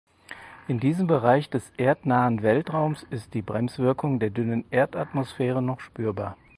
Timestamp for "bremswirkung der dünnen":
3.43-4.65